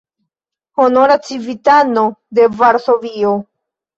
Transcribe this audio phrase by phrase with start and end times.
[0.83, 2.05] Honora civitano
[2.35, 3.31] de Varsovio.